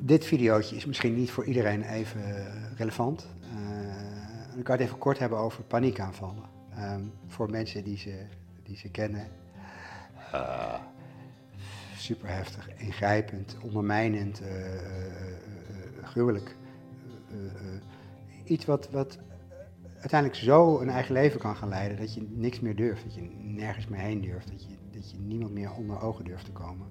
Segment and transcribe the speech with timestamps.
[0.00, 2.20] dit videootje is misschien niet voor iedereen even
[2.76, 3.26] relevant.
[3.54, 6.44] Uh, ik kan het even kort hebben over paniekaanvallen.
[6.78, 8.26] Um, voor mensen die ze,
[8.62, 9.26] die ze kennen.
[10.34, 10.74] Uh,
[11.96, 14.48] super heftig, ingrijpend, ondermijnend, uh,
[16.02, 16.56] gruwelijk.
[18.44, 19.18] iets wat, wat
[19.98, 23.30] uiteindelijk zo een eigen leven kan gaan leiden dat je niks meer durft, dat je
[23.42, 26.86] nergens meer heen durft, dat je, dat je niemand meer onder ogen durft te komen.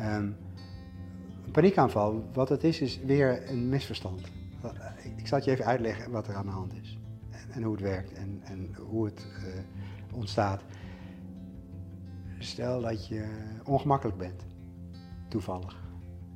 [0.00, 0.36] Um,
[1.50, 4.20] paniekaanval, wat het is, is weer een misverstand.
[5.16, 6.98] Ik zal je even uitleggen wat er aan de hand is
[7.50, 10.62] en, hoe het werkt en, en hoe het uh, ontstaat.
[12.38, 13.24] Stel dat je
[13.64, 14.46] ongemakkelijk bent,
[15.28, 15.76] toevallig.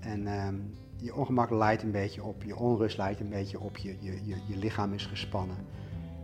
[0.00, 3.96] En um, je ongemak leidt een beetje op, je onrust leidt een beetje op, je,
[4.00, 5.56] je, je, je lichaam is gespannen.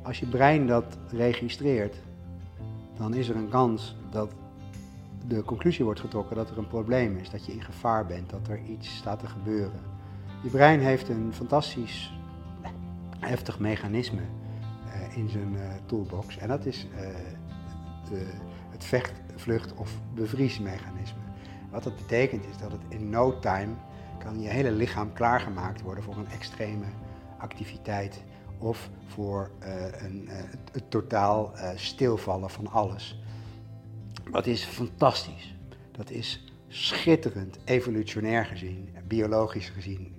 [0.02, 1.96] Als je brein dat registreert,
[2.96, 4.34] dan is er een kans dat
[5.28, 8.48] de conclusie wordt getrokken dat er een probleem is, dat je in gevaar bent, dat
[8.48, 9.80] er iets staat te gebeuren.
[10.42, 12.12] Je brein heeft een fantastisch
[13.18, 16.86] heftig mechanisme uh, in zijn uh, toolbox en dat is
[18.08, 18.26] de,
[18.70, 21.18] het vecht, vlucht of bevriesmechanisme.
[21.70, 23.74] Wat dat betekent is dat het in no time
[24.18, 26.86] kan je hele lichaam klaargemaakt worden voor een extreme
[27.38, 28.24] activiteit
[28.58, 29.50] of voor
[29.98, 33.22] een, het, totaal stilvallen van alles.
[34.30, 35.54] Dat is fantastisch.
[35.92, 40.14] Dat is schitterend, evolutionair gezien, biologisch gezien,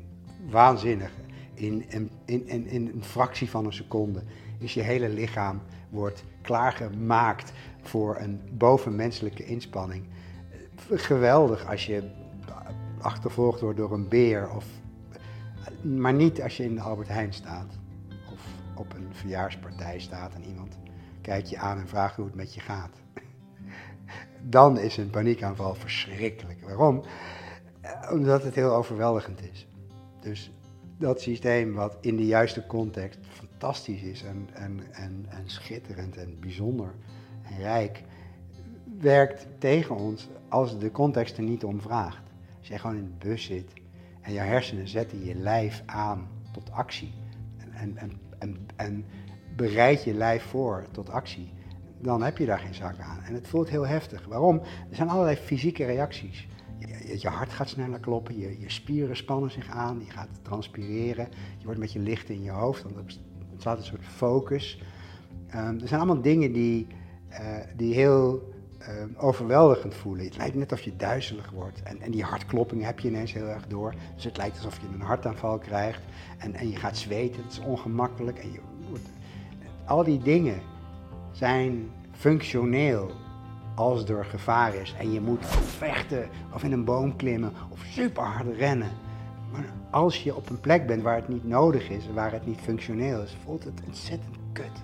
[0.50, 1.12] waanzinnig.
[1.54, 4.24] In, in, in, een fractie van een seconde
[4.58, 7.52] is je hele lichaam wordt klaargemaakt
[7.82, 10.06] voor een bovenmenselijke inspanning.
[10.88, 12.04] Geweldig als je
[13.02, 14.66] achtervolgd wordt door een beer, of,
[15.82, 17.78] maar niet als je in de Albert Heijn staat
[18.34, 18.42] of
[18.76, 20.78] op een verjaarspartij staat en iemand
[21.22, 23.02] kijkt je aan en vraagt hoe het met je gaat
[24.42, 26.62] dan is een paniekaanval verschrikkelijk.
[26.62, 27.04] Waarom?
[27.82, 29.68] Eh, omdat het heel overweldigend is.
[30.20, 30.52] Dus
[30.98, 36.40] dat systeem wat in de juiste context fantastisch is en, en, en, en schitterend en
[36.40, 36.94] bijzonder
[37.44, 38.04] en rijk,
[39.00, 42.24] werkt tegen ons als de context er niet om vraagt.
[42.60, 43.74] Als jij gewoon in de bus zit
[44.22, 47.14] en je hersenen zetten je lijf aan tot actie
[47.74, 49.06] en, en, en, en
[49.56, 51.54] bereid je lijf voor tot actie,
[52.02, 53.24] dan heb je daar geen zak aan.
[53.24, 54.26] En het voelt heel heftig.
[54.26, 54.62] Waarom?
[54.90, 56.48] Er zijn allerlei fysieke reacties.
[56.80, 61.28] Je, je hart gaat sneller kloppen, je, je, spieren spannen zich aan, je gaat transpireren,
[61.58, 63.18] je wordt een beetje licht in je hoofd, want er
[63.58, 64.82] staat een soort focus.
[65.56, 66.88] Um, er zijn allemaal dingen die,
[67.32, 67.38] uh,
[67.76, 68.54] die heel
[68.90, 70.26] um, overweldigend voelen.
[70.26, 71.84] Het lijkt net alsof je duizelig wordt.
[71.84, 73.94] En, en die hartklopping heb je ineens heel erg door.
[74.16, 76.02] Dus het lijkt alsof je een hartaanval krijgt.
[76.38, 78.40] En, en je gaat zweten, het is ongemakkelijk.
[78.40, 78.60] En je
[78.90, 79.10] wordt,
[79.86, 80.62] al die dingen
[81.32, 83.12] zijn functioneel
[83.76, 88.24] als er gevaar is en je moet vechten of in een boom klimmen of super
[88.24, 88.92] hard rennen.
[89.52, 92.60] Maar als je op een plek bent waar het niet nodig is, waar het niet
[92.60, 94.84] functioneel is, voelt het ontzettend kut.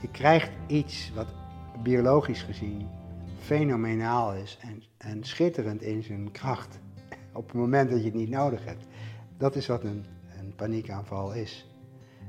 [0.00, 1.26] Je krijgt iets wat
[1.82, 2.88] biologisch gezien
[3.38, 6.78] fenomenaal is en, en schitterend in zijn kracht
[7.32, 8.86] op het moment dat je het niet nodig hebt.
[9.38, 10.04] Dat is wat een,
[10.38, 11.66] een paniekaanval is.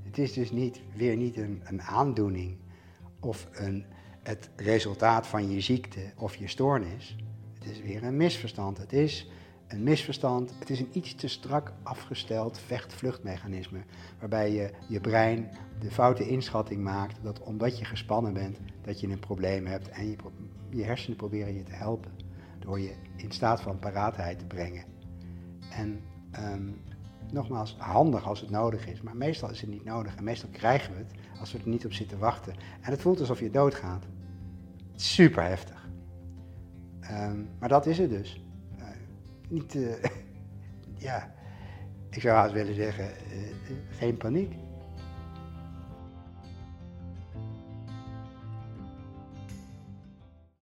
[0.08, 2.58] Het is dus niet, weer niet een, een aandoening
[3.20, 3.86] of een,
[4.24, 7.16] het resultaat van je ziekte of je stoornis.
[7.60, 8.78] Het is weer een misverstand.
[8.78, 9.30] Het is
[9.68, 10.54] een misverstand.
[10.60, 13.80] Het is een iets te strak afgesteld vecht-vluchtmechanisme.
[14.20, 19.08] Waarbij je je brein de foute inschatting maakt dat omdat je gespannen bent, dat je
[19.08, 19.90] een probleem hebt.
[19.90, 20.16] En je,
[20.70, 22.12] je hersenen proberen je te helpen.
[22.60, 24.84] Door je in staat van paraatheid te brengen.
[25.70, 26.02] En
[26.40, 26.82] um,
[27.32, 30.16] nogmaals, handig als het nodig is, maar meestal is het niet nodig.
[30.16, 32.54] En meestal krijgen we het als we er niet op zitten wachten.
[32.82, 34.06] En het voelt alsof je doodgaat.
[34.96, 35.90] Super heftig.
[37.00, 38.44] Ehm, maar dat is het dus.
[38.80, 38.86] Uh,
[39.50, 39.94] niet, uh,
[41.08, 41.34] ja,
[42.10, 44.54] ik zou haast willen zeggen, uh, geen paniek.